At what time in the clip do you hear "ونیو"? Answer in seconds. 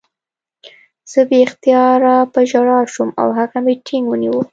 4.09-4.37